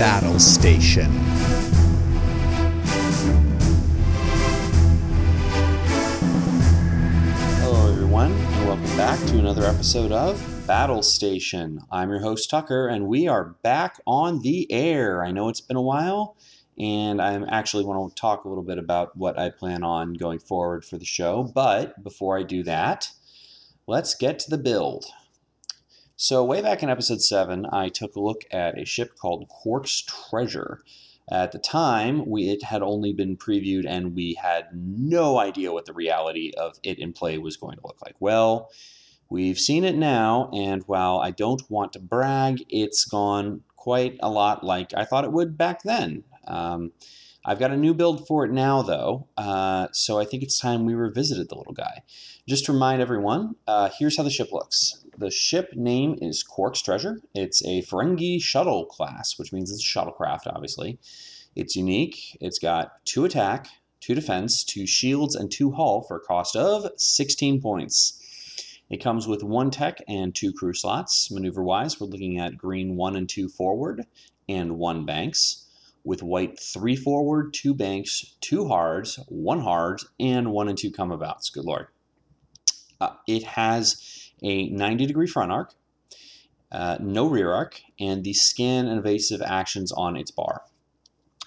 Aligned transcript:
battle 0.00 0.38
station. 0.38 1.10
Hello, 7.60 7.92
everyone, 7.92 8.32
and 8.32 8.66
welcome 8.66 8.96
back 8.96 9.18
to 9.26 9.38
another 9.38 9.66
episode 9.66 10.10
of 10.10 10.42
Battle 10.66 11.02
Station. 11.02 11.82
I'm 11.92 12.08
your 12.08 12.20
host, 12.20 12.48
Tucker, 12.48 12.88
and 12.88 13.08
we 13.08 13.28
are 13.28 13.56
back 13.62 14.00
on 14.06 14.40
the 14.40 14.72
air. 14.72 15.22
I 15.22 15.32
know 15.32 15.50
it's 15.50 15.60
been 15.60 15.76
a 15.76 15.82
while, 15.82 16.34
and 16.78 17.20
I 17.20 17.34
actually 17.50 17.84
want 17.84 18.16
to 18.16 18.18
talk 18.18 18.44
a 18.44 18.48
little 18.48 18.64
bit 18.64 18.78
about 18.78 19.14
what 19.18 19.38
I 19.38 19.50
plan 19.50 19.84
on 19.84 20.14
going 20.14 20.38
forward 20.38 20.82
for 20.82 20.96
the 20.96 21.04
show. 21.04 21.42
But 21.42 22.02
before 22.02 22.38
I 22.38 22.42
do 22.42 22.62
that, 22.62 23.10
let's 23.86 24.14
get 24.14 24.38
to 24.38 24.50
the 24.50 24.56
build. 24.56 25.04
So, 26.22 26.44
way 26.44 26.60
back 26.60 26.82
in 26.82 26.90
episode 26.90 27.22
7, 27.22 27.64
I 27.72 27.88
took 27.88 28.14
a 28.14 28.20
look 28.20 28.44
at 28.50 28.78
a 28.78 28.84
ship 28.84 29.16
called 29.16 29.48
Quark's 29.48 30.02
Treasure. 30.02 30.82
At 31.30 31.52
the 31.52 31.58
time, 31.58 32.28
we, 32.28 32.50
it 32.50 32.62
had 32.62 32.82
only 32.82 33.14
been 33.14 33.38
previewed 33.38 33.86
and 33.88 34.14
we 34.14 34.34
had 34.34 34.66
no 34.74 35.38
idea 35.38 35.72
what 35.72 35.86
the 35.86 35.94
reality 35.94 36.52
of 36.58 36.78
it 36.82 36.98
in 36.98 37.14
play 37.14 37.38
was 37.38 37.56
going 37.56 37.78
to 37.78 37.86
look 37.86 38.02
like. 38.04 38.16
Well, 38.20 38.70
we've 39.30 39.58
seen 39.58 39.82
it 39.82 39.96
now, 39.96 40.50
and 40.52 40.82
while 40.82 41.20
I 41.20 41.30
don't 41.30 41.62
want 41.70 41.94
to 41.94 41.98
brag, 41.98 42.66
it's 42.68 43.06
gone 43.06 43.62
quite 43.76 44.18
a 44.20 44.28
lot 44.28 44.62
like 44.62 44.92
I 44.94 45.06
thought 45.06 45.24
it 45.24 45.32
would 45.32 45.56
back 45.56 45.84
then. 45.84 46.24
Um, 46.46 46.92
I've 47.46 47.58
got 47.58 47.70
a 47.70 47.78
new 47.78 47.94
build 47.94 48.26
for 48.26 48.44
it 48.44 48.52
now, 48.52 48.82
though, 48.82 49.26
uh, 49.38 49.88
so 49.92 50.18
I 50.18 50.26
think 50.26 50.42
it's 50.42 50.60
time 50.60 50.84
we 50.84 50.92
revisited 50.92 51.48
the 51.48 51.56
little 51.56 51.72
guy. 51.72 52.02
Just 52.46 52.66
to 52.66 52.74
remind 52.74 53.00
everyone, 53.00 53.54
uh, 53.66 53.88
here's 53.98 54.18
how 54.18 54.22
the 54.22 54.28
ship 54.28 54.52
looks. 54.52 55.02
The 55.20 55.30
ship 55.30 55.74
name 55.76 56.16
is 56.22 56.42
Quark's 56.42 56.80
Treasure. 56.80 57.20
It's 57.34 57.62
a 57.66 57.82
Ferengi 57.82 58.40
shuttle 58.40 58.86
class, 58.86 59.38
which 59.38 59.52
means 59.52 59.70
it's 59.70 59.84
a 59.84 59.86
shuttlecraft, 59.86 60.46
obviously. 60.46 60.98
It's 61.54 61.76
unique. 61.76 62.38
It's 62.40 62.58
got 62.58 63.04
two 63.04 63.26
attack, 63.26 63.68
two 64.00 64.14
defense, 64.14 64.64
two 64.64 64.86
shields, 64.86 65.34
and 65.34 65.50
two 65.50 65.72
hull 65.72 66.00
for 66.00 66.16
a 66.16 66.20
cost 66.20 66.56
of 66.56 66.90
16 66.96 67.60
points. 67.60 68.14
It 68.88 69.02
comes 69.02 69.28
with 69.28 69.42
one 69.42 69.70
tech 69.70 69.98
and 70.08 70.34
two 70.34 70.54
crew 70.54 70.72
slots. 70.72 71.30
Maneuver 71.30 71.62
wise, 71.62 72.00
we're 72.00 72.06
looking 72.06 72.38
at 72.38 72.56
green 72.56 72.96
one 72.96 73.14
and 73.14 73.28
two 73.28 73.50
forward 73.50 74.06
and 74.48 74.78
one 74.78 75.04
banks 75.04 75.66
with 76.02 76.22
white 76.22 76.58
three 76.58 76.96
forward, 76.96 77.52
two 77.52 77.74
banks, 77.74 78.36
two 78.40 78.68
hards, 78.68 79.20
one 79.28 79.60
hard, 79.60 80.00
and 80.18 80.50
one 80.50 80.70
and 80.70 80.78
two 80.78 80.90
come 80.90 81.12
abouts. 81.12 81.50
Good 81.50 81.66
lord. 81.66 81.88
Uh, 83.02 83.10
it 83.26 83.42
has 83.42 84.29
a 84.42 84.68
90 84.68 85.06
degree 85.06 85.26
front 85.26 85.52
arc, 85.52 85.74
uh, 86.72 86.98
no 87.00 87.26
rear 87.26 87.52
arc, 87.52 87.80
and 87.98 88.24
the 88.24 88.32
scan 88.32 88.86
and 88.86 88.98
evasive 88.98 89.42
actions 89.42 89.92
on 89.92 90.16
its 90.16 90.30
bar. 90.30 90.62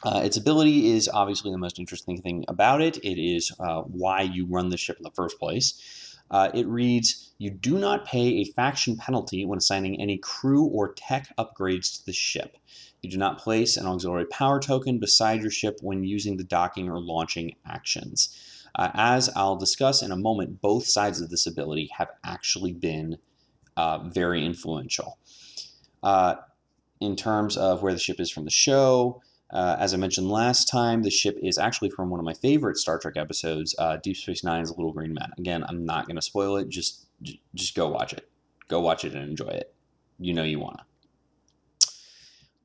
Uh, 0.04 0.22
its 0.24 0.36
ability 0.36 0.92
is 0.92 1.08
obviously 1.14 1.52
the 1.52 1.58
most 1.58 1.80
interesting 1.80 2.22
thing 2.22 2.44
about 2.48 2.82
it. 2.82 2.98
It 2.98 3.22
is 3.22 3.54
uh, 3.60 3.84
why 3.84 4.22
you 4.22 4.46
run 4.46 4.70
the 4.70 4.78
ship 4.78 4.98
in 4.98 5.04
the 5.04 5.12
first 5.12 5.40
place. 5.40 6.18
Uh, 6.30 6.50
it 6.54 6.68
reads 6.68 7.32
You 7.38 7.52
do 7.52 7.78
not 7.78 8.06
pay 8.06 8.40
a 8.40 8.46
faction 8.46 8.98
penalty 8.98 9.46
when 9.46 9.58
assigning 9.58 10.02
any 10.02 10.18
crew 10.18 10.66
or 10.66 10.94
tech 10.94 11.34
upgrades 11.38 11.98
to 11.98 12.06
the 12.06 12.14
ship. 12.14 12.58
You 13.02 13.10
do 13.10 13.18
not 13.18 13.38
place 13.38 13.78
an 13.78 13.86
auxiliary 13.86 14.26
power 14.26 14.60
token 14.60 15.00
beside 15.00 15.42
your 15.42 15.52
ship 15.52 15.78
when 15.82 16.04
using 16.04 16.38
the 16.38 16.44
docking 16.44 16.90
or 16.90 17.00
launching 17.00 17.56
actions. 17.66 18.36
Uh, 18.76 18.90
as 18.94 19.30
I'll 19.36 19.56
discuss 19.56 20.02
in 20.02 20.12
a 20.12 20.16
moment, 20.16 20.62
both 20.62 20.86
sides 20.86 21.22
of 21.22 21.30
this 21.30 21.46
ability 21.46 21.90
have 21.98 22.10
actually 22.26 22.74
been 22.74 23.18
uh, 23.78 24.00
very 24.10 24.46
influential. 24.46 25.18
Uh, 26.02 26.36
in 27.00 27.16
terms 27.16 27.58
of 27.58 27.84
where 27.84 27.94
the 27.94 28.00
ship 28.00 28.20
is 28.20 28.32
from 28.32 28.46
the 28.46 28.52
show, 28.52 29.22
uh, 29.52 29.76
as 29.80 29.94
I 29.94 29.98
mentioned 29.98 30.30
last 30.30 30.66
time, 30.66 31.04
the 31.04 31.12
ship 31.12 31.38
is 31.44 31.58
actually 31.58 31.92
from 31.92 32.10
one 32.10 32.20
of 32.20 32.26
my 32.26 32.34
favorite 32.34 32.78
Star 32.78 32.98
Trek 32.98 33.18
episodes, 33.18 33.76
uh, 33.78 33.98
Deep 33.98 34.18
Space 34.18 34.44
Nine's 34.44 34.72
Little 34.72 34.94
Green 34.94 35.14
Men. 35.14 35.32
Again, 35.38 35.64
I'm 35.68 35.86
not 35.86 36.08
going 36.08 36.16
to 36.16 36.22
spoil 36.22 36.58
it. 36.58 36.70
Just, 36.70 37.06
just 37.54 37.76
go 37.76 37.88
watch 37.88 38.14
it. 38.14 38.28
Go 38.68 38.80
watch 38.80 39.06
it 39.06 39.14
and 39.14 39.30
enjoy 39.30 39.50
it. 39.50 39.74
You 40.20 40.34
know 40.34 40.44
you 40.44 40.60
wanna. 40.60 40.86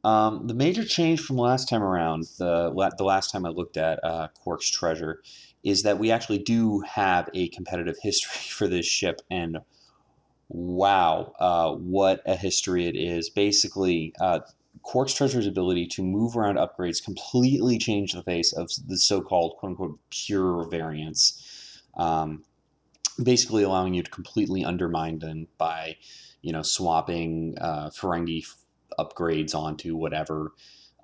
Um, 0.04 0.46
the 0.46 0.54
major 0.54 0.84
change 0.84 1.20
from 1.20 1.36
last 1.36 1.68
time 1.68 1.82
around, 1.82 2.24
the 2.38 2.72
the 2.96 3.04
last 3.04 3.30
time 3.30 3.44
I 3.44 3.48
looked 3.48 3.76
at 3.76 4.02
uh, 4.04 4.28
Quark's 4.28 4.70
Treasure, 4.70 5.22
is 5.62 5.82
that 5.82 5.98
we 5.98 6.10
actually 6.10 6.38
do 6.38 6.80
have 6.80 7.28
a 7.34 7.48
competitive 7.48 7.96
history 8.00 8.40
for 8.50 8.68
this 8.68 8.86
ship, 8.86 9.20
and 9.30 9.58
wow, 10.48 11.32
uh, 11.38 11.72
what 11.72 12.22
a 12.26 12.36
history 12.36 12.86
it 12.86 12.96
is! 12.96 13.30
Basically, 13.30 14.14
uh, 14.20 14.40
Quark's 14.82 15.14
Treasure's 15.14 15.46
ability 15.46 15.86
to 15.86 16.02
move 16.02 16.36
around 16.36 16.56
upgrades 16.56 17.02
completely 17.02 17.78
changed 17.78 18.16
the 18.16 18.22
face 18.22 18.52
of 18.52 18.70
the 18.86 18.96
so-called 18.96 19.56
"quote 19.58 19.70
unquote" 19.70 19.98
pure 20.10 20.66
variants. 20.68 21.82
Um, 21.96 22.44
basically, 23.22 23.62
allowing 23.64 23.94
you 23.94 24.02
to 24.02 24.10
completely 24.10 24.64
undermine 24.64 25.18
them 25.18 25.48
by, 25.58 25.96
you 26.42 26.52
know, 26.52 26.62
swapping 26.62 27.56
uh, 27.60 27.90
Ferengi 27.90 28.46
upgrades 28.98 29.54
onto 29.54 29.96
whatever, 29.96 30.52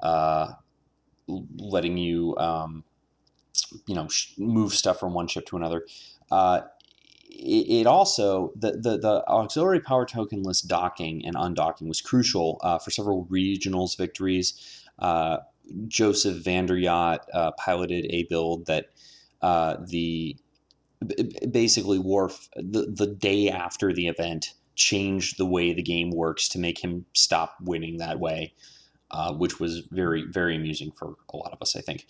uh, 0.03 0.53
letting 1.27 1.97
you 1.97 2.37
um, 2.37 2.85
you 3.87 3.95
know 3.95 4.09
move 4.39 4.73
stuff 4.75 4.99
from 4.99 5.15
one 5.15 5.27
ship 5.27 5.47
to 5.47 5.57
another. 5.57 5.87
Uh, 6.31 6.63
it, 7.37 7.87
also 7.87 8.53
the, 8.57 8.73
the 8.73 8.99
the 8.99 9.25
auxiliary 9.29 9.81
power 9.81 10.07
tokenless 10.07 10.67
docking 10.67 11.25
and 11.27 11.35
undocking 11.35 11.89
was 11.89 12.01
crucial 12.01 12.61
uh, 12.63 12.79
for 12.79 12.91
several 12.91 13.27
regionals 13.27 13.97
victories. 13.97 14.85
Uh, 14.99 15.39
Joseph 15.89 16.43
Vanderyacht 16.43 17.21
uh, 17.33 17.53
piloted 17.53 18.07
a 18.11 18.25
build 18.25 18.67
that 18.67 18.91
uh, 19.43 19.77
the 19.87 20.37
basically 21.51 21.99
Worf 21.99 22.49
the, 22.57 22.87
the 22.87 23.07
day 23.07 23.51
after 23.51 23.93
the 23.93 24.09
event 24.09 24.55
changed 24.75 25.39
the 25.39 25.47
way 25.47 25.73
the 25.73 25.83
game 25.83 26.11
works 26.11 26.49
to 26.49 26.59
make 26.59 26.83
him 26.83 27.05
stop 27.13 27.57
winning 27.61 27.99
that 27.99 28.19
way, 28.19 28.55
uh, 29.11 29.33
which 29.33 29.61
was 29.61 29.81
very, 29.91 30.25
very 30.25 30.57
amusing 30.57 30.91
for 30.93 31.15
a 31.33 31.37
lot 31.37 31.53
of 31.53 31.61
us, 31.63 31.77
I 31.77 31.81
think. 31.81 32.07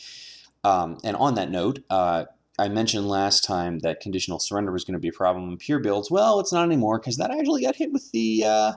Um, 0.65 0.99
and 1.05 1.17
on 1.17 1.35
that 1.35 1.51
note, 1.51 1.81
uh, 1.91 2.25
I 2.59 2.69
mentioned 2.69 3.09
last 3.09 3.45
time 3.45 3.81
that 3.81 4.01
conditional 4.01 4.39
surrender 4.39 4.73
was 4.73 4.85
going 4.85 4.95
to 4.95 5.01
be 5.01 5.09
a 5.09 5.13
problem 5.13 5.51
in 5.51 5.57
pure 5.57 5.81
builds. 5.81 6.11
Well, 6.11 6.41
it's 6.41 6.53
not 6.53 6.65
anymore 6.65 6.99
because 6.99 7.17
that 7.19 7.31
actually 7.31 7.63
got 7.63 7.77
hit 7.77 7.93
with 7.93 8.11
the 8.13 8.45
uh, 8.47 8.73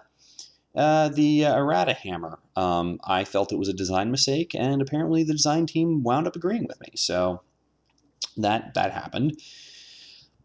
uh, 0.76 1.10
the 1.10 1.46
uh, 1.46 1.56
errata 1.56 1.94
hammer. 1.94 2.40
Um, 2.56 3.00
I 3.04 3.24
felt 3.24 3.52
it 3.52 3.60
was 3.60 3.70
a 3.70 3.74
design 3.74 4.12
mistake, 4.12 4.54
and 4.56 4.82
apparently 4.82 5.24
the 5.24 5.34
design 5.34 5.66
team 5.66 6.04
wound 6.04 6.28
up 6.28 6.36
agreeing 6.36 6.68
with 6.68 6.80
me. 6.82 6.90
So 6.96 7.42
that 8.36 8.74
that 8.74 8.94
happened. 8.94 9.40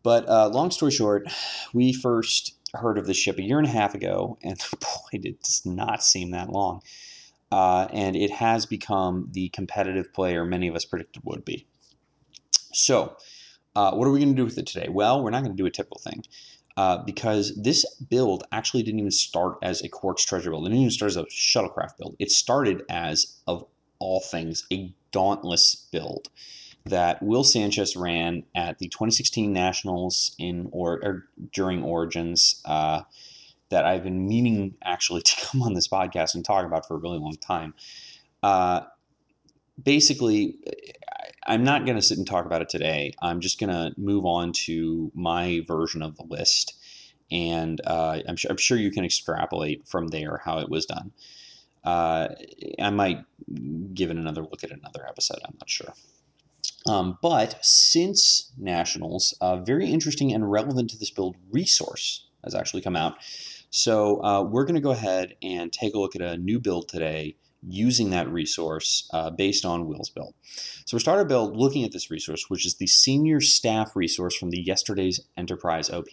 But 0.03 0.29
uh, 0.29 0.49
long 0.49 0.71
story 0.71 0.93
short, 0.93 1.29
we 1.73 1.93
first 1.93 2.57
heard 2.75 2.99
of 2.99 3.07
this 3.07 3.17
ship 3.17 3.39
a 3.39 3.43
year 3.43 3.59
and 3.59 3.67
a 3.67 3.71
half 3.71 3.95
ago, 3.95 4.39
and 4.43 4.59
boy, 4.81 5.09
it 5.13 5.43
does 5.43 5.63
not 5.65 6.03
seem 6.03 6.31
that 6.33 6.51
long. 6.51 6.83
Uh, 7.53 7.87
and 7.93 8.17
it 8.17 8.31
has 8.31 8.65
become 8.65 9.29
the 9.33 9.51
competitive 9.51 10.11
player 10.15 10.43
many 10.43 10.69
of 10.69 10.75
us 10.75 10.87
predicted 10.87 11.23
would 11.23 11.45
be. 11.45 11.67
So, 12.73 13.15
uh, 13.77 13.93
what 13.93 14.09
are 14.09 14.11
we 14.11 14.21
going 14.21 14.35
to 14.35 14.37
do 14.37 14.47
with 14.47 14.57
it 14.57 14.67
today? 14.67 14.89
Well, 14.89 15.23
we're 15.23 15.29
not 15.29 15.43
going 15.43 15.55
to 15.55 15.63
do 15.63 15.67
a 15.67 15.71
typical 15.71 16.01
thing. 16.01 16.25
Uh, 16.79 17.05
because 17.05 17.55
this 17.55 17.85
build 17.97 18.45
actually 18.51 18.83
didn't 18.83 19.01
even 19.01 19.11
start 19.11 19.59
as 19.63 19.83
a 19.83 19.89
Quark's 19.91 20.25
treasure 20.25 20.49
build. 20.49 20.65
It 20.67 20.71
didn't 20.71 20.81
even 20.81 20.91
start 20.91 21.11
as 21.11 21.17
a 21.19 21.25
shuttlecraft 21.25 21.99
build. 21.99 22.17
It 22.19 22.31
started 22.31 22.85
as, 22.89 23.37
of 23.47 23.67
all 23.99 24.21
things, 24.21 24.65
a 24.73 24.91
dauntless 25.11 25.75
build 25.93 26.31
that 26.87 27.23
Will 27.23 27.45
Sanchez 27.45 27.95
ran 27.95 28.45
at 28.55 28.79
the 28.79 28.89
2016 28.89 29.53
Nationals 29.53 30.35
in 30.39 30.71
or, 30.73 30.95
or 31.05 31.27
during 31.53 31.83
Origins. 31.83 32.63
Uh, 32.65 33.03
that 33.73 33.85
I've 33.87 34.05
been 34.05 34.29
meaning 34.29 34.75
actually 34.85 35.23
to 35.23 35.47
come 35.47 35.63
on 35.63 35.75
this 35.75 35.89
podcast 35.89 36.35
and 36.35 36.45
talk 36.45 36.65
about 36.65 36.87
for 36.87 36.95
a 36.95 36.99
really 36.99 37.19
long 37.19 37.37
time. 37.37 37.75
Uh, 38.43 38.83
basically, 39.83 40.57
I'm 41.47 41.65
not 41.65 41.85
going 41.85 41.97
to 41.97 42.03
sit 42.03 42.19
and 42.19 42.27
talk 42.27 42.47
about 42.47 42.63
it 42.63 42.69
today. 42.69 43.15
I'm 43.21 43.41
just 43.41 43.59
going 43.59 43.71
to 43.71 43.93
move 44.01 44.25
on 44.25 44.53
to 44.65 45.11
my 45.15 45.65
version 45.67 46.03
of 46.03 46.17
the 46.17 46.25
list, 46.25 46.75
and 47.31 47.81
uh, 47.87 48.21
I'm, 48.29 48.37
sure, 48.37 48.51
I'm, 48.51 48.57
sure 48.57 48.79
you 48.79 48.91
can 48.91 49.05
extrapolate 49.05 49.87
from 49.87 50.09
there 50.09 50.41
how 50.45 50.59
it 50.59 50.69
was 50.69 50.87
done. 50.87 51.13
Uh, 51.83 52.29
I 52.81 52.91
might 52.91 53.25
give 53.95 54.11
it 54.11 54.17
another 54.17 54.43
look 54.43 54.63
at 54.63 54.71
another 54.71 55.05
episode. 55.09 55.39
I'm 55.45 55.57
not 55.59 55.69
sure. 55.69 55.93
Um, 56.87 57.19
but 57.23 57.59
since 57.65 58.53
Nationals, 58.59 59.35
a 59.41 59.57
very 59.57 59.91
interesting 59.91 60.33
and 60.33 60.51
relevant 60.51 60.91
to 60.91 60.99
this 60.99 61.11
build 61.11 61.37
resource 61.51 62.27
has 62.45 62.55
actually 62.55 62.83
come 62.83 62.97
out. 62.97 63.17
So 63.75 64.23
uh, 64.23 64.43
we're 64.43 64.67
going 64.67 64.75
to 64.75 64.83
go 64.83 64.91
ahead 64.91 65.35
and 65.43 65.73
take 65.73 65.95
a 65.95 65.99
look 65.99 66.15
at 66.15 66.21
a 66.21 66.37
new 66.37 66.61
build 66.61 66.91
today 66.91 67.37
using 67.67 68.11
that 68.11 68.29
resource 68.29 69.09
uh, 69.15 69.31
based 69.31 69.65
on 69.65 69.89
Will's 69.89 70.11
build. 70.11 70.35
So 70.85 70.95
we 70.95 71.01
start 71.01 71.19
our 71.19 71.25
build 71.25 71.57
looking 71.57 71.83
at 71.83 71.91
this 71.91 72.11
resource, 72.11 72.51
which 72.51 72.67
is 72.67 72.75
the 72.75 72.87
senior 72.87 73.41
staff 73.41 73.97
resource 73.97 74.37
from 74.37 74.51
the 74.51 74.61
yesterday's 74.61 75.21
Enterprise 75.39 75.89
OP. 75.89 76.09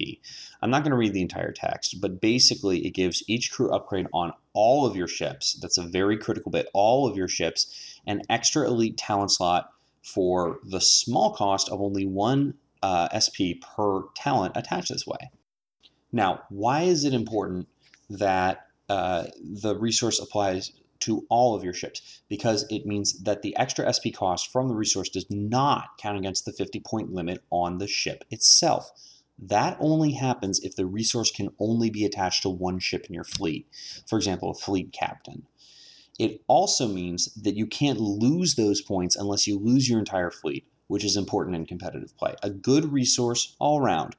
I'm 0.62 0.70
not 0.70 0.84
going 0.84 0.92
to 0.92 0.98
read 0.98 1.14
the 1.14 1.22
entire 1.22 1.52
text, 1.52 2.00
but 2.00 2.22
basically 2.22 2.86
it 2.86 2.92
gives 2.92 3.24
each 3.28 3.52
crew 3.52 3.70
upgrade 3.72 4.08
on 4.14 4.32
all 4.54 4.86
of 4.86 4.96
your 4.96 5.10
ships. 5.10 5.60
That's 5.62 5.78
a 5.78 5.84
very 5.84 6.18
critical 6.18 6.54
bit. 6.54 6.70
All 6.74 7.06
of 7.10 7.18
your 7.18 7.28
ships, 7.28 8.00
an 8.08 8.22
extra 8.30 8.66
elite 8.66 8.96
talent 8.96 9.32
slot 9.32 9.70
for 10.02 10.60
the 10.64 10.80
small 10.80 11.34
cost 11.34 11.68
of 11.68 11.82
only 11.82 12.06
one 12.06 12.54
uh, 12.82 13.10
SP 13.12 13.60
per 13.60 14.04
talent 14.16 14.54
attached 14.56 14.94
this 14.94 15.06
way. 15.06 15.30
Now, 16.12 16.44
why 16.50 16.84
is 16.84 17.06
it 17.06 17.14
important 17.14 17.68
that 18.10 18.68
uh, 18.88 19.26
the 19.42 19.76
resource 19.78 20.20
applies 20.20 20.72
to 21.02 21.26
all 21.30 21.56
of 21.56 21.64
your 21.64 21.74
ships? 21.74 22.22
Because 22.30 22.66
it 22.70 22.86
means 22.86 23.22
that 23.24 23.42
the 23.42 23.56
extra 23.56 23.92
SP 23.92 24.10
cost 24.14 24.52
from 24.52 24.68
the 24.68 24.76
resource 24.76 25.10
does 25.10 25.26
not 25.30 25.98
count 26.00 26.18
against 26.18 26.46
the 26.46 26.54
50 26.54 26.80
point 26.82 27.14
limit 27.14 27.44
on 27.52 27.78
the 27.78 27.88
ship 27.88 28.24
itself. 28.32 28.92
That 29.42 29.78
only 29.80 30.12
happens 30.12 30.60
if 30.60 30.76
the 30.76 30.86
resource 30.86 31.32
can 31.32 31.50
only 31.60 31.90
be 31.90 32.04
attached 32.04 32.42
to 32.44 32.50
one 32.50 32.80
ship 32.80 33.06
in 33.08 33.14
your 33.14 33.24
fleet, 33.24 33.68
for 34.08 34.18
example, 34.18 34.52
a 34.52 34.54
fleet 34.54 34.92
captain. 34.92 35.44
It 36.18 36.42
also 36.48 36.88
means 36.90 37.34
that 37.36 37.56
you 37.56 37.66
can't 37.66 38.00
lose 38.00 38.56
those 38.56 38.82
points 38.82 39.16
unless 39.16 39.48
you 39.48 39.58
lose 39.58 39.88
your 39.88 40.00
entire 40.00 40.32
fleet, 40.32 40.68
which 40.88 41.06
is 41.06 41.16
important 41.16 41.56
in 41.56 41.66
competitive 41.66 42.18
play. 42.18 42.36
A 42.44 42.50
good 42.50 42.92
resource 42.92 43.56
all 43.60 43.80
around, 43.80 44.18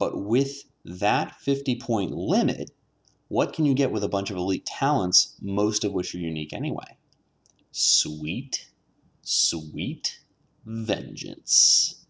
but 0.00 0.20
with 0.20 0.64
that 0.84 1.36
50 1.40 1.76
point 1.76 2.12
limit, 2.12 2.70
what 3.28 3.52
can 3.52 3.64
you 3.64 3.74
get 3.74 3.92
with 3.92 4.02
a 4.02 4.08
bunch 4.08 4.30
of 4.30 4.36
elite 4.36 4.66
talents, 4.66 5.36
most 5.40 5.84
of 5.84 5.92
which 5.92 6.14
are 6.14 6.18
unique 6.18 6.52
anyway? 6.52 6.96
Sweet, 7.70 8.68
sweet 9.22 10.20
vengeance. 10.64 12.04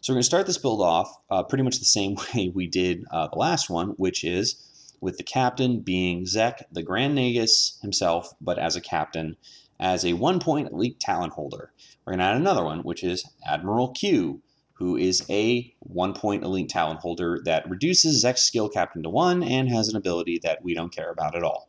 So 0.00 0.12
we're 0.12 0.16
going 0.16 0.22
to 0.22 0.26
start 0.26 0.46
this 0.46 0.58
build 0.58 0.80
off 0.80 1.20
uh, 1.30 1.42
pretty 1.42 1.64
much 1.64 1.78
the 1.78 1.84
same 1.84 2.16
way 2.34 2.50
we 2.54 2.66
did 2.66 3.04
uh, 3.10 3.28
the 3.28 3.38
last 3.38 3.68
one, 3.68 3.88
which 3.90 4.24
is 4.24 4.64
with 5.00 5.16
the 5.16 5.22
captain 5.22 5.80
being 5.80 6.26
Zek, 6.26 6.66
the 6.72 6.82
Grand 6.82 7.16
Nagus 7.16 7.80
himself, 7.82 8.32
but 8.40 8.58
as 8.58 8.76
a 8.76 8.80
captain, 8.80 9.36
as 9.78 10.04
a 10.04 10.14
one 10.14 10.40
point 10.40 10.70
elite 10.70 11.00
talent 11.00 11.34
holder. 11.34 11.72
We're 12.04 12.12
going 12.12 12.20
to 12.20 12.24
add 12.24 12.36
another 12.36 12.64
one, 12.64 12.80
which 12.80 13.04
is 13.04 13.24
Admiral 13.46 13.90
Q, 13.90 14.42
who 14.78 14.96
is 14.96 15.24
a 15.28 15.74
one 15.80 16.14
point 16.14 16.44
elite 16.44 16.68
talent 16.68 17.00
holder 17.00 17.40
that 17.44 17.68
reduces 17.68 18.20
Zek's 18.20 18.42
skill 18.42 18.68
captain 18.68 19.02
to 19.02 19.10
one 19.10 19.42
and 19.42 19.68
has 19.68 19.88
an 19.88 19.96
ability 19.96 20.40
that 20.44 20.62
we 20.62 20.74
don't 20.74 20.94
care 20.94 21.10
about 21.10 21.34
at 21.34 21.42
all. 21.42 21.68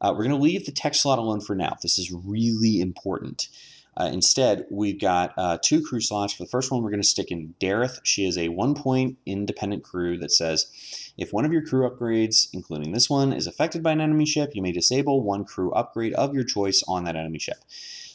Uh, 0.00 0.10
we're 0.10 0.24
going 0.24 0.30
to 0.30 0.42
leave 0.42 0.66
the 0.66 0.72
tech 0.72 0.94
slot 0.94 1.18
alone 1.18 1.40
for 1.40 1.54
now. 1.54 1.76
This 1.82 1.98
is 1.98 2.10
really 2.10 2.80
important. 2.80 3.48
Uh, 3.96 4.08
instead, 4.10 4.64
we've 4.70 4.98
got 4.98 5.34
uh, 5.36 5.58
two 5.62 5.82
crew 5.82 6.00
slots. 6.00 6.32
For 6.32 6.42
the 6.42 6.48
first 6.48 6.72
one, 6.72 6.82
we're 6.82 6.90
going 6.90 7.02
to 7.02 7.06
stick 7.06 7.30
in 7.30 7.54
Dareth. 7.60 8.00
She 8.02 8.26
is 8.26 8.38
a 8.38 8.48
one 8.48 8.74
point 8.74 9.18
independent 9.26 9.84
crew 9.84 10.16
that 10.18 10.32
says 10.32 10.66
if 11.18 11.32
one 11.32 11.44
of 11.44 11.52
your 11.52 11.64
crew 11.64 11.88
upgrades, 11.88 12.48
including 12.54 12.92
this 12.92 13.10
one, 13.10 13.32
is 13.32 13.46
affected 13.46 13.82
by 13.82 13.92
an 13.92 14.00
enemy 14.00 14.24
ship, 14.24 14.52
you 14.54 14.62
may 14.62 14.72
disable 14.72 15.22
one 15.22 15.44
crew 15.44 15.70
upgrade 15.72 16.14
of 16.14 16.34
your 16.34 16.44
choice 16.44 16.82
on 16.88 17.04
that 17.04 17.16
enemy 17.16 17.38
ship. 17.38 17.58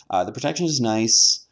Uh, 0.10 0.24
the 0.24 0.32
protection 0.32 0.66
is 0.66 0.82
nice, 0.82 1.47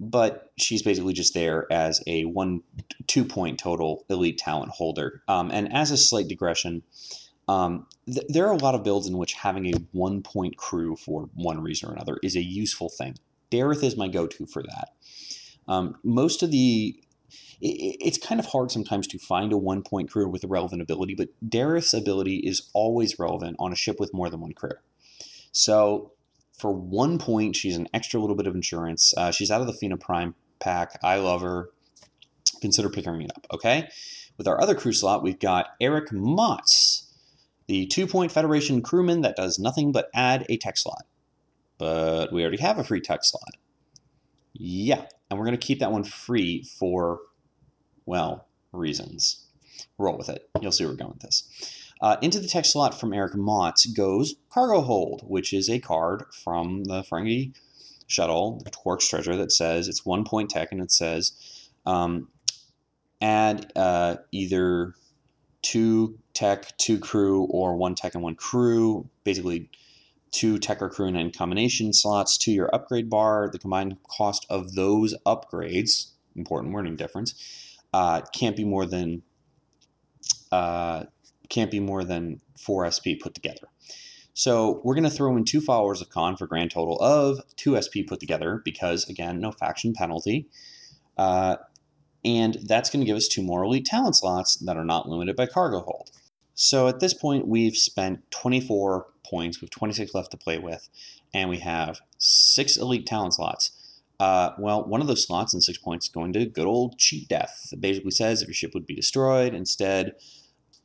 but 0.00 0.50
she's 0.56 0.82
basically 0.82 1.12
just 1.12 1.34
there 1.34 1.70
as 1.70 2.02
a 2.06 2.24
one, 2.24 2.62
two 3.06 3.24
point 3.24 3.58
total 3.58 4.06
elite 4.08 4.38
talent 4.38 4.72
holder. 4.72 5.22
Um, 5.28 5.50
and 5.50 5.72
as 5.72 5.90
a 5.90 5.96
slight 5.98 6.26
digression, 6.26 6.82
um, 7.46 7.86
th- 8.06 8.26
there 8.28 8.46
are 8.48 8.52
a 8.52 8.58
lot 8.58 8.74
of 8.74 8.82
builds 8.82 9.06
in 9.06 9.18
which 9.18 9.34
having 9.34 9.66
a 9.66 9.78
one 9.92 10.22
point 10.22 10.56
crew 10.56 10.96
for 10.96 11.28
one 11.34 11.60
reason 11.60 11.90
or 11.90 11.92
another 11.92 12.18
is 12.22 12.34
a 12.34 12.42
useful 12.42 12.88
thing. 12.88 13.16
Dareth 13.50 13.84
is 13.84 13.96
my 13.96 14.08
go 14.08 14.26
to 14.26 14.46
for 14.46 14.62
that. 14.62 14.88
Um, 15.68 15.96
most 16.02 16.42
of 16.42 16.50
the 16.50 16.98
it's 17.62 18.16
kind 18.16 18.40
of 18.40 18.46
hard 18.46 18.70
sometimes 18.70 19.06
to 19.06 19.18
find 19.18 19.52
a 19.52 19.56
one 19.58 19.82
point 19.82 20.10
crew 20.10 20.26
with 20.26 20.42
a 20.42 20.48
relevant 20.48 20.80
ability, 20.80 21.14
but 21.14 21.28
Dareth's 21.46 21.92
ability 21.92 22.36
is 22.36 22.70
always 22.72 23.18
relevant 23.18 23.56
on 23.58 23.70
a 23.70 23.76
ship 23.76 24.00
with 24.00 24.14
more 24.14 24.30
than 24.30 24.40
one 24.40 24.54
crew. 24.54 24.70
So 25.52 26.12
for 26.60 26.72
one 26.72 27.18
point, 27.18 27.56
she's 27.56 27.76
an 27.76 27.88
extra 27.94 28.20
little 28.20 28.36
bit 28.36 28.46
of 28.46 28.54
insurance. 28.54 29.14
Uh, 29.16 29.30
she's 29.30 29.50
out 29.50 29.60
of 29.60 29.66
the 29.66 29.72
Fina 29.72 29.96
Prime 29.96 30.34
pack. 30.58 30.98
I 31.02 31.16
love 31.16 31.40
her. 31.40 31.70
Consider 32.60 32.90
picking 32.90 33.22
it 33.22 33.32
up, 33.34 33.46
okay? 33.54 33.88
With 34.36 34.46
our 34.46 34.60
other 34.60 34.74
crew 34.74 34.92
slot, 34.92 35.22
we've 35.22 35.38
got 35.38 35.68
Eric 35.80 36.10
Motz, 36.10 37.06
the 37.66 37.86
two 37.86 38.06
point 38.06 38.32
Federation 38.32 38.82
crewman 38.82 39.22
that 39.22 39.36
does 39.36 39.58
nothing 39.58 39.92
but 39.92 40.10
add 40.14 40.46
a 40.48 40.56
tech 40.56 40.76
slot. 40.76 41.04
But 41.78 42.32
we 42.32 42.42
already 42.42 42.60
have 42.60 42.78
a 42.78 42.84
free 42.84 43.00
tech 43.00 43.24
slot. 43.24 43.56
Yeah, 44.52 45.06
and 45.30 45.38
we're 45.38 45.46
going 45.46 45.58
to 45.58 45.66
keep 45.66 45.78
that 45.78 45.92
one 45.92 46.04
free 46.04 46.64
for 46.64 47.20
well, 48.04 48.48
reasons. 48.72 49.46
Roll 49.98 50.18
with 50.18 50.28
it. 50.28 50.48
You'll 50.60 50.72
see 50.72 50.84
where 50.84 50.92
we're 50.92 50.98
going 50.98 51.12
with 51.12 51.22
this. 51.22 51.44
Uh, 52.02 52.16
into 52.22 52.40
the 52.40 52.48
tech 52.48 52.64
slot 52.64 52.98
from 52.98 53.12
Eric 53.12 53.34
Motz 53.34 53.86
goes 53.94 54.34
Cargo 54.48 54.80
Hold, 54.80 55.22
which 55.26 55.52
is 55.52 55.68
a 55.68 55.78
card 55.78 56.24
from 56.32 56.84
the 56.84 57.02
Ferengi 57.02 57.54
shuttle, 58.06 58.64
Quark's 58.74 59.08
Treasure, 59.08 59.36
that 59.36 59.52
says 59.52 59.86
it's 59.86 60.06
one 60.06 60.24
point 60.24 60.50
tech 60.50 60.72
and 60.72 60.80
it 60.80 60.90
says 60.90 61.32
um, 61.84 62.28
add 63.20 63.70
uh, 63.76 64.16
either 64.32 64.94
two 65.62 66.18
tech, 66.32 66.76
two 66.78 66.98
crew, 66.98 67.44
or 67.44 67.76
one 67.76 67.94
tech 67.94 68.14
and 68.14 68.22
one 68.22 68.34
crew. 68.34 69.08
Basically, 69.24 69.68
two 70.30 70.58
tech 70.58 70.80
or 70.80 70.88
crew 70.88 71.08
and 71.08 71.36
combination 71.36 71.92
slots 71.92 72.38
to 72.38 72.50
your 72.50 72.74
upgrade 72.74 73.10
bar. 73.10 73.50
The 73.52 73.58
combined 73.58 73.96
cost 74.08 74.46
of 74.48 74.74
those 74.74 75.14
upgrades, 75.26 76.12
important 76.34 76.72
wording 76.72 76.96
difference, 76.96 77.78
uh, 77.92 78.22
can't 78.32 78.56
be 78.56 78.64
more 78.64 78.86
than 78.86 79.22
uh, 80.50 81.04
can't 81.50 81.70
be 81.70 81.80
more 81.80 82.04
than 82.04 82.40
four 82.58 82.90
SP 82.90 83.20
put 83.20 83.34
together. 83.34 83.68
So 84.32 84.80
we're 84.84 84.94
going 84.94 85.04
to 85.04 85.10
throw 85.10 85.36
in 85.36 85.44
two 85.44 85.60
followers 85.60 86.00
of 86.00 86.08
Khan 86.08 86.36
for 86.36 86.46
grand 86.46 86.70
total 86.70 86.96
of 87.00 87.40
two 87.56 87.76
SP 87.76 88.06
put 88.06 88.20
together 88.20 88.62
because 88.64 89.08
again, 89.08 89.40
no 89.40 89.52
faction 89.52 89.92
penalty. 89.92 90.48
Uh, 91.18 91.56
and 92.24 92.58
that's 92.64 92.90
going 92.90 93.00
to 93.00 93.06
give 93.06 93.16
us 93.16 93.28
two 93.28 93.42
more 93.42 93.64
elite 93.64 93.84
talent 93.84 94.16
slots 94.16 94.56
that 94.56 94.76
are 94.76 94.84
not 94.84 95.08
limited 95.08 95.36
by 95.36 95.46
cargo 95.46 95.80
hold. 95.80 96.10
So 96.54 96.88
at 96.88 97.00
this 97.00 97.14
point, 97.14 97.48
we've 97.48 97.76
spent 97.76 98.30
24 98.30 99.06
points, 99.24 99.60
We 99.60 99.66
have 99.66 99.70
26 99.70 100.14
left 100.14 100.30
to 100.32 100.36
play 100.36 100.58
with, 100.58 100.88
and 101.32 101.48
we 101.48 101.58
have 101.58 102.00
six 102.18 102.76
elite 102.76 103.06
talent 103.06 103.34
slots. 103.34 103.72
Uh, 104.18 104.50
well, 104.58 104.84
one 104.84 105.00
of 105.00 105.06
those 105.06 105.26
slots 105.26 105.54
and 105.54 105.62
six 105.62 105.78
points 105.78 106.06
is 106.06 106.12
going 106.12 106.34
to 106.34 106.44
good 106.44 106.66
old 106.66 106.98
cheat 106.98 107.28
death. 107.28 107.70
It 107.72 107.80
basically 107.80 108.10
says 108.10 108.42
if 108.42 108.48
your 108.48 108.54
ship 108.54 108.74
would 108.74 108.84
be 108.84 108.94
destroyed, 108.94 109.54
instead, 109.54 110.12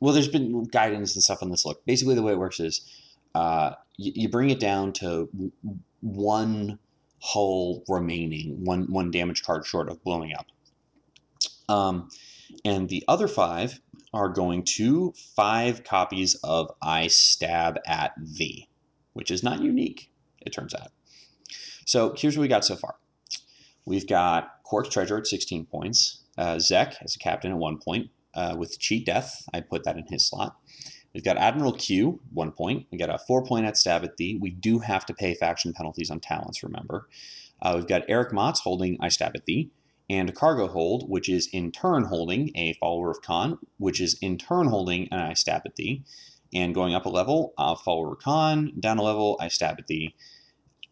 well, 0.00 0.12
there's 0.12 0.28
been 0.28 0.64
guidance 0.64 1.14
and 1.14 1.22
stuff 1.22 1.42
on 1.42 1.50
this. 1.50 1.64
Look, 1.64 1.84
basically 1.86 2.14
the 2.14 2.22
way 2.22 2.32
it 2.32 2.38
works 2.38 2.60
is 2.60 2.82
uh, 3.34 3.72
you, 3.96 4.12
you, 4.14 4.28
bring 4.28 4.50
it 4.50 4.60
down 4.60 4.92
to 4.94 5.28
one 6.00 6.78
hull 7.20 7.82
remaining, 7.88 8.64
one 8.64 8.90
one 8.92 9.10
damage 9.10 9.42
card 9.42 9.66
short 9.66 9.88
of 9.88 10.02
blowing 10.04 10.32
up. 10.34 10.46
Um, 11.68 12.08
and 12.64 12.88
the 12.88 13.04
other 13.08 13.28
five 13.28 13.80
are 14.12 14.28
going 14.28 14.64
to 14.64 15.12
five 15.34 15.84
copies 15.84 16.34
of 16.36 16.70
I 16.80 17.08
Stab 17.08 17.78
at 17.86 18.12
Thee, 18.18 18.68
which 19.14 19.30
is 19.30 19.42
not 19.42 19.60
unique, 19.60 20.10
it 20.40 20.52
turns 20.52 20.74
out. 20.74 20.92
So 21.84 22.14
here's 22.16 22.36
what 22.36 22.42
we 22.42 22.48
got 22.48 22.64
so 22.64 22.76
far. 22.76 22.96
We've 23.84 24.06
got 24.06 24.62
Quark's 24.64 24.88
Treasure 24.88 25.18
at 25.18 25.26
16 25.26 25.66
points. 25.66 26.22
Uh, 26.38 26.58
Zek 26.58 26.96
as 27.02 27.16
a 27.16 27.18
captain 27.18 27.52
at 27.52 27.58
one 27.58 27.78
point 27.78 28.10
uh, 28.36 28.54
with 28.56 28.78
Cheat 28.78 29.06
Death. 29.06 29.48
I 29.52 29.60
put 29.60 29.84
that 29.84 29.96
in 29.96 30.06
his 30.06 30.26
slot. 30.26 30.56
We've 31.14 31.24
got 31.24 31.38
Admiral 31.38 31.72
Q, 31.72 32.20
one 32.32 32.52
point. 32.52 32.86
We 32.92 32.98
got 32.98 33.08
a 33.08 33.18
four 33.18 33.42
point 33.42 33.66
at 33.66 33.76
Stab 33.76 34.04
at 34.04 34.18
Thee. 34.18 34.38
We 34.40 34.50
do 34.50 34.80
have 34.80 35.06
to 35.06 35.14
pay 35.14 35.34
faction 35.34 35.72
penalties 35.72 36.10
on 36.10 36.20
talents, 36.20 36.62
remember. 36.62 37.08
Uh, 37.60 37.72
we've 37.76 37.88
got 37.88 38.02
Eric 38.06 38.32
Motz 38.32 38.60
holding 38.60 38.98
I 39.00 39.08
Stab 39.08 39.32
at 39.34 39.46
Thee, 39.46 39.70
and 40.10 40.34
Cargo 40.34 40.68
Hold, 40.68 41.08
which 41.08 41.28
is 41.28 41.48
in 41.52 41.72
turn 41.72 42.04
holding 42.04 42.50
a 42.54 42.74
follower 42.74 43.10
of 43.10 43.22
Khan, 43.22 43.58
which 43.78 44.00
is 44.00 44.18
in 44.20 44.36
turn 44.36 44.68
holding 44.68 45.08
an 45.10 45.18
I 45.18 45.32
Stab 45.32 45.62
at 45.64 45.76
Thee. 45.76 46.04
And 46.54 46.74
going 46.74 46.94
up 46.94 47.06
a 47.06 47.08
level, 47.08 47.54
uh, 47.58 47.74
follower 47.74 48.14
Khan, 48.14 48.72
down 48.78 48.98
a 48.98 49.02
level, 49.02 49.36
I 49.40 49.48
Stab 49.48 49.76
at 49.78 49.86
Thee 49.86 50.14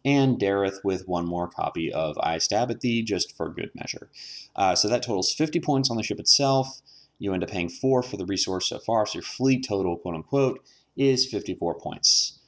and 0.05 0.39
Dareth 0.39 0.83
with 0.83 1.07
one 1.07 1.25
more 1.25 1.49
copy 1.49 1.91
of 1.91 2.17
I 2.19 2.37
Stab 2.37 2.69
at 2.69 2.81
Thee, 2.81 3.01
just 3.01 3.35
for 3.35 3.49
good 3.49 3.71
measure. 3.73 4.09
Uh, 4.55 4.75
so 4.75 4.87
that 4.87 5.01
totals 5.01 5.33
50 5.33 5.59
points 5.59 5.89
on 5.89 5.97
the 5.97 6.03
ship 6.03 6.19
itself. 6.19 6.81
You 7.17 7.33
end 7.33 7.43
up 7.43 7.49
paying 7.49 7.69
4 7.69 8.03
for 8.03 8.17
the 8.17 8.25
resource 8.25 8.67
so 8.67 8.79
far, 8.79 9.05
so 9.05 9.15
your 9.15 9.23
fleet 9.23 9.65
total, 9.67 9.97
quote 9.97 10.15
unquote, 10.15 10.65
is 10.97 11.25
54 11.25 11.79
points. 11.79 12.39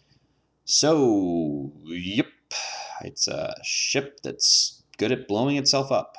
So, 0.66 1.72
yep, 1.86 2.28
it's 3.02 3.28
a 3.28 3.56
ship 3.64 4.20
that's 4.24 4.84
good 4.98 5.12
at 5.12 5.28
blowing 5.28 5.56
itself 5.56 5.92
up. 5.92 6.18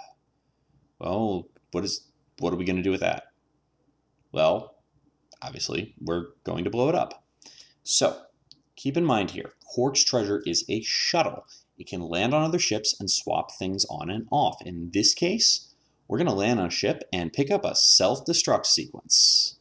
Well, 0.98 1.48
what 1.72 1.84
is 1.84 2.06
what 2.38 2.52
are 2.52 2.56
we 2.56 2.64
going 2.64 2.76
to 2.76 2.82
do 2.82 2.90
with 2.90 3.00
that? 3.00 3.24
Well, 4.32 4.76
obviously, 5.42 5.94
we're 6.00 6.26
going 6.44 6.64
to 6.64 6.70
blow 6.70 6.88
it 6.88 6.94
up. 6.94 7.24
So, 7.82 8.22
keep 8.76 8.96
in 8.96 9.04
mind 9.04 9.32
here, 9.32 9.52
Quark's 9.64 10.04
treasure 10.04 10.42
is 10.46 10.64
a 10.68 10.82
shuttle. 10.82 11.46
It 11.78 11.86
can 11.86 12.00
land 12.00 12.34
on 12.34 12.42
other 12.42 12.58
ships 12.58 12.98
and 12.98 13.10
swap 13.10 13.52
things 13.52 13.84
on 13.90 14.10
and 14.10 14.26
off. 14.30 14.60
In 14.62 14.90
this 14.92 15.14
case, 15.14 15.67
we're 16.08 16.18
going 16.18 16.28
to 16.28 16.34
land 16.34 16.58
on 16.58 16.66
a 16.66 16.70
ship 16.70 17.04
and 17.12 17.32
pick 17.32 17.50
up 17.50 17.64
a 17.64 17.74
self-destruct 17.74 18.66
sequence. 18.66 19.56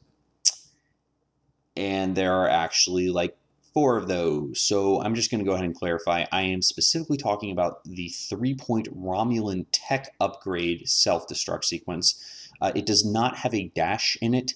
And 1.75 2.15
there 2.15 2.33
are 2.33 2.49
actually 2.49 3.09
like 3.09 3.37
four 3.73 3.97
of 3.97 4.07
those. 4.07 4.59
So 4.59 5.01
I'm 5.03 5.13
just 5.13 5.29
going 5.29 5.39
to 5.39 5.45
go 5.45 5.53
ahead 5.53 5.65
and 5.65 5.75
clarify. 5.75 6.25
I 6.31 6.41
am 6.43 6.63
specifically 6.63 7.17
talking 7.17 7.51
about 7.51 7.83
the 7.83 8.09
three-point 8.09 8.87
Romulan 8.97 9.67
tech 9.71 10.15
upgrade 10.19 10.89
self-destruct 10.89 11.63
sequence. 11.63 12.49
Uh, 12.59 12.71
it 12.73 12.87
does 12.87 13.05
not 13.05 13.37
have 13.37 13.53
a 13.53 13.71
dash 13.75 14.17
in 14.19 14.33
it. 14.33 14.55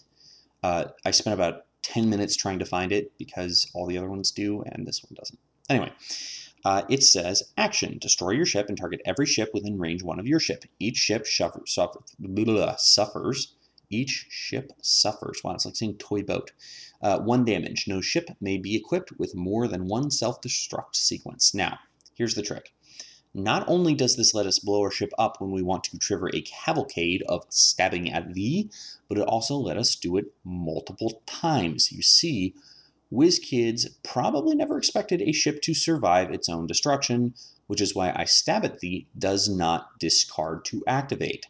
Uh, 0.63 0.85
I 1.05 1.11
spent 1.11 1.35
about 1.35 1.65
10 1.83 2.09
minutes 2.09 2.35
trying 2.35 2.59
to 2.59 2.65
find 2.65 2.91
it 2.91 3.11
because 3.17 3.69
all 3.75 3.85
the 3.85 3.97
other 3.97 4.09
ones 4.09 4.31
do, 4.31 4.63
and 4.63 4.87
this 4.87 5.03
one 5.03 5.15
doesn't. 5.15 5.39
Anyway, 5.69 5.91
uh, 6.63 6.83
it 6.89 7.03
says 7.03 7.43
action 7.57 7.97
destroy 7.99 8.31
your 8.31 8.45
ship 8.45 8.67
and 8.69 8.77
target 8.77 9.01
every 9.05 9.25
ship 9.25 9.49
within 9.53 9.79
range 9.79 10.03
one 10.03 10.19
of 10.19 10.27
your 10.27 10.39
ship. 10.39 10.65
Each 10.79 10.97
ship 10.97 11.25
suffer, 11.27 11.63
suffer, 11.65 11.99
blah, 12.19 12.43
blah, 12.45 12.53
blah, 12.53 12.75
suffers. 12.75 13.55
Each 13.89 14.27
ship 14.29 14.71
suffers. 14.81 15.41
Wow, 15.43 15.55
it's 15.55 15.65
like 15.65 15.75
saying 15.75 15.97
toy 15.97 16.23
boat. 16.23 16.51
Uh, 17.01 17.19
one 17.19 17.43
damage. 17.43 17.87
No 17.87 17.99
ship 17.99 18.29
may 18.39 18.57
be 18.57 18.75
equipped 18.75 19.11
with 19.17 19.35
more 19.35 19.67
than 19.67 19.87
one 19.87 20.11
self 20.11 20.39
destruct 20.41 20.95
sequence. 20.95 21.53
Now, 21.53 21.79
here's 22.15 22.35
the 22.35 22.41
trick. 22.43 22.73
Not 23.33 23.67
only 23.67 23.93
does 23.93 24.17
this 24.17 24.33
let 24.33 24.45
us 24.45 24.59
blow 24.59 24.81
our 24.81 24.91
ship 24.91 25.11
up 25.17 25.39
when 25.39 25.51
we 25.51 25.61
want 25.61 25.85
to 25.85 25.97
trigger 25.97 26.29
a 26.33 26.41
cavalcade 26.41 27.23
of 27.29 27.45
stabbing 27.49 28.11
at 28.11 28.33
thee, 28.33 28.69
but 29.07 29.17
it 29.17 29.27
also 29.27 29.55
let 29.55 29.77
us 29.77 29.95
do 29.95 30.17
it 30.17 30.33
multiple 30.43 31.21
times. 31.25 31.91
You 31.93 32.01
see, 32.01 32.53
WizKids 33.11 33.87
probably 34.03 34.55
never 34.55 34.77
expected 34.77 35.21
a 35.21 35.31
ship 35.31 35.61
to 35.63 35.73
survive 35.73 36.31
its 36.31 36.47
own 36.47 36.65
destruction, 36.65 37.33
which 37.67 37.81
is 37.81 37.93
why 37.93 38.13
I 38.15 38.25
Stab 38.25 38.63
at 38.63 38.79
Thee 38.79 39.07
does 39.17 39.49
not 39.49 39.99
discard 39.99 40.63
to 40.65 40.83
activate. 40.87 41.45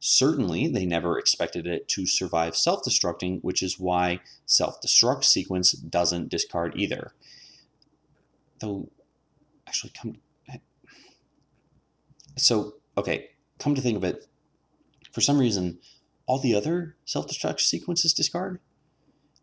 Certainly, 0.00 0.68
they 0.68 0.86
never 0.86 1.18
expected 1.18 1.66
it 1.66 1.86
to 1.88 2.06
survive 2.06 2.56
self-destructing, 2.56 3.40
which 3.42 3.62
is 3.62 3.78
why 3.78 4.20
self-destruct 4.46 5.24
sequence 5.24 5.72
doesn't 5.72 6.28
discard 6.28 6.74
either. 6.76 7.12
Though, 8.58 8.88
actually, 9.66 9.92
come 10.00 10.16
so, 12.36 12.74
okay, 12.96 13.30
come 13.58 13.74
to 13.74 13.80
think 13.80 13.96
of 13.96 14.04
it, 14.04 14.26
for 15.12 15.20
some 15.20 15.38
reason, 15.38 15.78
all 16.26 16.38
the 16.38 16.54
other 16.54 16.96
self-destruct 17.04 17.60
sequences 17.60 18.14
discard. 18.14 18.58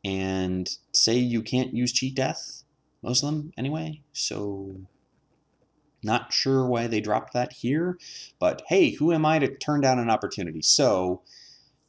And 0.04 0.70
say 0.94 1.18
you 1.18 1.42
can't 1.42 1.74
use 1.74 1.92
cheat 1.92 2.16
death, 2.16 2.64
Muslim 3.02 3.52
anyway. 3.58 4.02
So, 4.14 4.76
not 6.02 6.32
sure 6.32 6.66
why 6.66 6.88
they 6.88 7.02
dropped 7.02 7.34
that 7.34 7.54
here. 7.54 7.98
But 8.40 8.62
hey, 8.68 8.92
who 8.92 9.12
am 9.12 9.26
I 9.26 9.40
to 9.40 9.54
turn 9.56 9.82
down 9.82 10.00
an 10.00 10.10
opportunity? 10.10 10.62
So, 10.62 11.22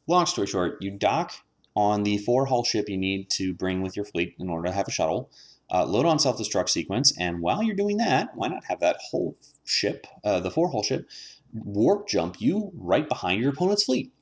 long 0.07 0.27
story 0.27 0.47
short, 0.47 0.79
you 0.81 0.91
dock 0.91 1.33
on 1.77 2.03
the 2.03 2.19
four 2.19 2.47
hull 2.47 2.65
ship 2.65 2.89
you 2.89 2.97
need 2.97 3.31
to 3.31 3.55
bring 3.55 3.81
with 3.81 3.97
your 3.97 4.05
fleet 4.05 4.35
in 4.39 4.49
order 4.49 4.69
to 4.69 4.75
have 4.75 4.89
a 4.89 4.93
shuttle. 4.93 5.31
Uh, 5.73 5.85
load 5.85 6.05
on 6.05 6.19
self-destruct 6.19 6.69
sequence, 6.69 7.17
and 7.17 7.41
while 7.41 7.63
you're 7.63 7.77
doing 7.77 7.97
that, 7.97 8.35
why 8.35 8.49
not 8.49 8.65
have 8.65 8.81
that 8.81 8.97
whole 9.01 9.37
ship, 9.65 10.05
uh, 10.25 10.41
the 10.41 10.51
four-hull 10.51 10.83
ship, 10.83 11.09
warp 11.53 12.09
jump 12.09 12.41
you 12.41 12.73
right 12.75 13.09
behind 13.09 13.41
your 13.41 13.53
opponent's 13.53 13.85
fleet, 13.85 14.13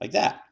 like 0.00 0.10
that. 0.10 0.42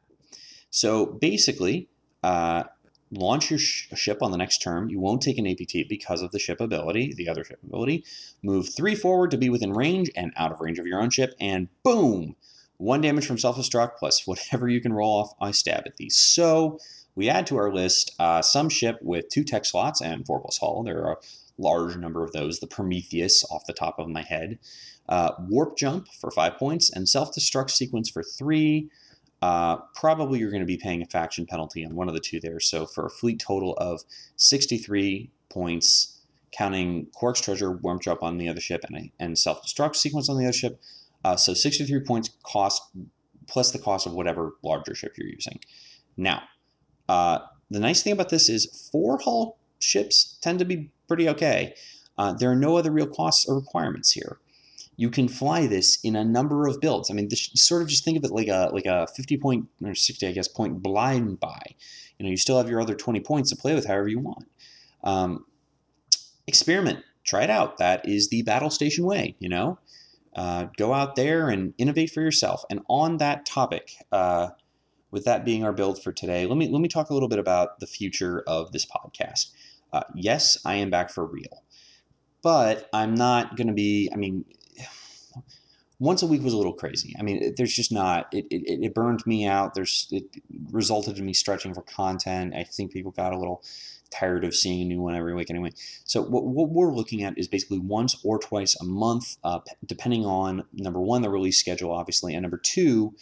So 0.69 1.05
basically, 1.05 1.89
uh, 2.23 2.63
launch 3.11 3.49
your 3.49 3.59
sh 3.59 3.87
ship 3.95 4.21
on 4.21 4.31
the 4.31 4.37
next 4.37 4.59
turn. 4.59 4.89
You 4.89 4.99
won't 4.99 5.21
take 5.21 5.37
an 5.37 5.47
APT 5.47 5.87
because 5.87 6.21
of 6.21 6.31
the 6.31 6.39
ship 6.39 6.59
ability, 6.61 7.13
the 7.15 7.29
other 7.29 7.43
ship 7.43 7.59
ability. 7.63 8.05
Move 8.41 8.73
three 8.75 8.95
forward 8.95 9.31
to 9.31 9.37
be 9.37 9.49
within 9.49 9.73
range 9.73 10.09
and 10.15 10.33
out 10.37 10.51
of 10.51 10.59
range 10.59 10.79
of 10.79 10.87
your 10.87 11.01
own 11.01 11.09
ship, 11.09 11.33
and 11.39 11.67
boom! 11.83 12.35
One 12.77 13.01
damage 13.01 13.25
from 13.25 13.37
self-destruct 13.37 13.97
plus 13.97 14.25
whatever 14.27 14.67
you 14.67 14.81
can 14.81 14.93
roll 14.93 15.21
off, 15.21 15.33
I 15.39 15.51
stab 15.51 15.83
at 15.85 15.97
these. 15.97 16.15
So 16.15 16.79
we 17.15 17.29
add 17.29 17.45
to 17.47 17.57
our 17.57 17.73
list 17.73 18.15
uh, 18.19 18.41
some 18.41 18.69
ship 18.69 18.97
with 19.01 19.29
two 19.29 19.43
tech 19.43 19.65
slots 19.65 20.01
and 20.01 20.25
four 20.25 20.41
plus 20.41 20.57
hull. 20.57 20.83
There 20.83 21.05
are 21.05 21.13
a 21.13 21.17
large 21.57 21.95
number 21.95 22.23
of 22.23 22.31
those. 22.31 22.59
The 22.59 22.67
Prometheus 22.67 23.45
off 23.51 23.65
the 23.67 23.73
top 23.73 23.99
of 23.99 24.09
my 24.09 24.23
head. 24.23 24.59
Uh, 25.07 25.31
warp 25.47 25.77
jump 25.77 26.07
for 26.19 26.31
five 26.31 26.57
points 26.57 26.89
and 26.89 27.07
self-destruct 27.07 27.69
sequence 27.69 28.09
for 28.09 28.23
three. 28.23 28.89
Uh, 29.43 29.75
probably 29.93 30.39
you're 30.39 30.51
going 30.51 30.61
to 30.61 30.65
be 30.65 30.77
paying 30.77 31.01
a 31.01 31.05
faction 31.05 31.45
penalty 31.45 31.85
on 31.85 31.93
one 31.95 32.07
of 32.07 32.13
the 32.13 32.19
two 32.21 32.39
there. 32.39 32.61
So 32.61 32.85
for 32.85 33.05
a 33.05 33.09
fleet 33.09 33.39
total 33.39 33.73
of 33.73 33.99
63 34.37 35.29
points, 35.49 36.21
counting 36.53 37.07
Quark's 37.07 37.41
treasure, 37.41 37.73
warp 37.73 38.01
Drop 38.01 38.23
on 38.23 38.37
the 38.37 38.47
other 38.47 38.61
ship, 38.61 38.85
and, 38.87 39.11
and 39.19 39.37
self-destruct 39.37 39.97
sequence 39.97 40.29
on 40.29 40.37
the 40.37 40.45
other 40.45 40.53
ship. 40.53 40.79
Uh, 41.25 41.35
so 41.35 41.53
63 41.53 42.05
points 42.05 42.29
cost 42.43 42.83
plus 43.45 43.71
the 43.71 43.79
cost 43.79 44.07
of 44.07 44.13
whatever 44.13 44.53
larger 44.63 44.95
ship 44.95 45.11
you're 45.17 45.27
using. 45.27 45.59
Now, 46.15 46.43
uh, 47.09 47.39
the 47.69 47.81
nice 47.81 48.01
thing 48.01 48.13
about 48.13 48.29
this 48.29 48.47
is 48.47 48.89
four 48.93 49.19
hull 49.25 49.57
ships 49.79 50.37
tend 50.41 50.59
to 50.59 50.65
be 50.65 50.89
pretty 51.09 51.27
okay. 51.27 51.73
Uh, 52.17 52.31
there 52.31 52.49
are 52.49 52.55
no 52.55 52.77
other 52.77 52.91
real 52.91 53.07
costs 53.07 53.45
or 53.49 53.55
requirements 53.57 54.11
here. 54.11 54.37
You 54.95 55.09
can 55.09 55.27
fly 55.27 55.67
this 55.67 55.99
in 56.03 56.15
a 56.15 56.23
number 56.23 56.67
of 56.67 56.79
builds. 56.79 57.09
I 57.09 57.13
mean, 57.13 57.27
this, 57.29 57.49
sort 57.55 57.81
of 57.81 57.87
just 57.87 58.03
think 58.03 58.17
of 58.17 58.23
it 58.23 58.31
like 58.31 58.47
a 58.47 58.69
like 58.73 58.85
a 58.85 59.07
50 59.07 59.37
point 59.37 59.67
or 59.83 59.95
60, 59.95 60.27
I 60.27 60.31
guess, 60.31 60.47
point 60.47 60.81
blind 60.81 61.39
buy. 61.39 61.61
You 62.17 62.25
know, 62.25 62.29
you 62.29 62.37
still 62.37 62.57
have 62.57 62.69
your 62.69 62.81
other 62.81 62.95
20 62.95 63.19
points 63.21 63.49
to 63.49 63.55
play 63.55 63.73
with 63.73 63.87
however 63.87 64.07
you 64.07 64.19
want. 64.19 64.47
Um, 65.03 65.45
experiment, 66.47 67.03
try 67.23 67.43
it 67.43 67.49
out. 67.49 67.77
That 67.77 68.07
is 68.07 68.29
the 68.29 68.43
battle 68.43 68.69
station 68.69 69.05
way. 69.05 69.35
You 69.39 69.49
know, 69.49 69.79
uh, 70.35 70.67
go 70.77 70.93
out 70.93 71.15
there 71.15 71.49
and 71.49 71.73
innovate 71.77 72.11
for 72.11 72.21
yourself. 72.21 72.63
And 72.69 72.81
on 72.87 73.17
that 73.17 73.45
topic, 73.45 73.91
uh, 74.11 74.49
with 75.11 75.25
that 75.25 75.45
being 75.45 75.63
our 75.63 75.73
build 75.73 76.01
for 76.01 76.11
today, 76.11 76.45
let 76.45 76.57
me 76.57 76.67
let 76.67 76.81
me 76.81 76.87
talk 76.87 77.09
a 77.09 77.13
little 77.13 77.29
bit 77.29 77.39
about 77.39 77.79
the 77.79 77.87
future 77.87 78.43
of 78.47 78.71
this 78.71 78.85
podcast. 78.85 79.51
Uh, 79.91 80.01
yes, 80.15 80.57
I 80.65 80.75
am 80.75 80.89
back 80.89 81.11
for 81.11 81.25
real, 81.25 81.63
but 82.41 82.89
I'm 82.93 83.13
not 83.13 83.55
going 83.55 83.67
to 83.67 83.73
be. 83.73 84.09
I 84.11 84.15
mean, 84.15 84.43
once 86.03 86.21
a 86.21 86.27
week 86.27 86.43
was 86.43 86.53
a 86.53 86.57
little 86.57 86.73
crazy. 86.73 87.15
I 87.17 87.23
mean, 87.23 87.53
there's 87.55 87.73
just 87.73 87.91
not. 87.91 88.27
It, 88.33 88.45
it, 88.51 88.83
it 88.83 88.93
burned 88.93 89.25
me 89.25 89.45
out. 89.45 89.73
There's 89.73 90.07
it 90.11 90.25
resulted 90.71 91.17
in 91.17 91.25
me 91.25 91.33
stretching 91.33 91.73
for 91.73 91.81
content. 91.83 92.53
I 92.53 92.65
think 92.65 92.91
people 92.91 93.11
got 93.11 93.31
a 93.31 93.37
little 93.37 93.63
tired 94.11 94.43
of 94.43 94.53
seeing 94.53 94.81
a 94.81 94.85
new 94.85 95.01
one 95.01 95.15
every 95.15 95.33
week 95.33 95.49
anyway. 95.49 95.71
So 96.03 96.21
what, 96.21 96.43
what 96.43 96.69
we're 96.69 96.93
looking 96.93 97.23
at 97.23 97.37
is 97.37 97.47
basically 97.47 97.79
once 97.79 98.15
or 98.23 98.37
twice 98.37 98.75
a 98.79 98.83
month, 98.83 99.37
uh, 99.43 99.59
depending 99.85 100.25
on 100.25 100.65
number 100.73 100.99
one 100.99 101.21
the 101.21 101.29
release 101.29 101.57
schedule, 101.57 101.91
obviously, 101.91 102.33
and 102.33 102.41
number 102.41 102.57
two 102.57 103.15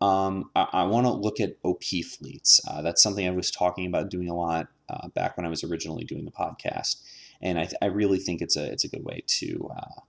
um, 0.00 0.50
I, 0.56 0.66
I 0.72 0.82
want 0.84 1.06
to 1.06 1.12
look 1.12 1.38
at 1.38 1.58
OP 1.62 1.84
fleets. 1.84 2.60
Uh, 2.66 2.82
that's 2.82 3.02
something 3.02 3.26
I 3.26 3.30
was 3.30 3.52
talking 3.52 3.86
about 3.86 4.10
doing 4.10 4.28
a 4.28 4.34
lot 4.34 4.66
uh, 4.88 5.08
back 5.08 5.36
when 5.36 5.46
I 5.46 5.48
was 5.48 5.62
originally 5.62 6.04
doing 6.04 6.24
the 6.24 6.32
podcast, 6.32 7.00
and 7.40 7.56
I, 7.56 7.68
I 7.80 7.86
really 7.86 8.18
think 8.18 8.42
it's 8.42 8.56
a 8.56 8.64
it's 8.64 8.82
a 8.82 8.88
good 8.88 9.04
way 9.04 9.22
to 9.24 9.70
uh, 9.76 10.00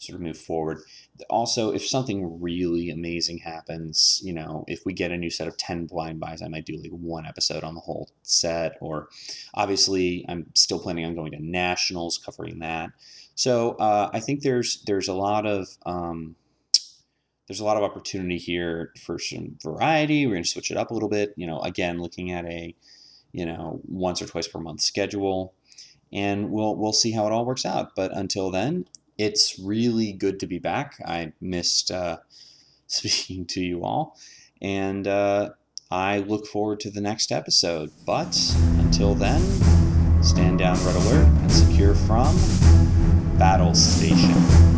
sort 0.00 0.16
of 0.16 0.22
move 0.22 0.38
forward. 0.38 0.80
Also, 1.28 1.72
if 1.72 1.86
something 1.86 2.40
really 2.40 2.90
amazing 2.90 3.38
happens, 3.38 4.20
you 4.24 4.32
know, 4.32 4.64
if 4.68 4.86
we 4.86 4.92
get 4.92 5.12
a 5.12 5.16
new 5.16 5.30
set 5.30 5.48
of 5.48 5.56
ten 5.56 5.86
blind 5.86 6.20
buys, 6.20 6.42
I 6.42 6.48
might 6.48 6.66
do 6.66 6.76
like 6.76 6.92
one 6.92 7.26
episode 7.26 7.64
on 7.64 7.74
the 7.74 7.80
whole 7.80 8.10
set. 8.22 8.76
Or 8.80 9.08
obviously, 9.54 10.24
I'm 10.28 10.50
still 10.54 10.78
planning 10.78 11.04
on 11.04 11.14
going 11.14 11.32
to 11.32 11.44
nationals, 11.44 12.18
covering 12.18 12.60
that. 12.60 12.90
So 13.34 13.72
uh, 13.72 14.10
I 14.12 14.20
think 14.20 14.42
there's 14.42 14.82
there's 14.86 15.08
a 15.08 15.14
lot 15.14 15.46
of 15.46 15.68
um, 15.86 16.36
there's 17.46 17.60
a 17.60 17.64
lot 17.64 17.76
of 17.76 17.82
opportunity 17.82 18.36
here 18.36 18.92
for 19.00 19.18
some 19.18 19.58
variety. 19.62 20.26
We're 20.26 20.34
going 20.34 20.44
to 20.44 20.48
switch 20.48 20.70
it 20.70 20.76
up 20.76 20.90
a 20.90 20.94
little 20.94 21.08
bit. 21.08 21.34
You 21.36 21.46
know, 21.46 21.60
again, 21.60 22.00
looking 22.00 22.32
at 22.32 22.44
a, 22.44 22.74
you 23.32 23.46
know, 23.46 23.80
once 23.86 24.20
or 24.20 24.26
twice 24.26 24.48
per 24.48 24.58
month 24.58 24.80
schedule, 24.80 25.54
and 26.12 26.50
we'll 26.50 26.76
we'll 26.76 26.92
see 26.92 27.12
how 27.12 27.26
it 27.26 27.32
all 27.32 27.46
works 27.46 27.64
out. 27.64 27.96
But 27.96 28.16
until 28.16 28.50
then, 28.50 28.86
it's 29.18 29.58
really 29.58 30.12
good 30.12 30.40
to 30.40 30.46
be 30.46 30.58
back. 30.58 30.94
I 31.06 31.32
missed 31.40 31.90
uh, 31.90 32.18
speaking 32.86 33.44
to 33.46 33.60
you 33.60 33.84
all, 33.84 34.16
and 34.62 35.06
uh, 35.06 35.50
I 35.90 36.18
look 36.20 36.46
forward 36.46 36.80
to 36.80 36.90
the 36.90 37.00
next 37.00 37.32
episode. 37.32 37.90
But 38.06 38.38
until 38.78 39.14
then, 39.14 39.42
stand 40.22 40.60
down, 40.60 40.76
red 40.84 40.96
alert, 40.96 41.26
and 41.26 41.52
secure 41.52 41.94
from 41.94 42.36
battle 43.38 43.74
station. 43.74 44.77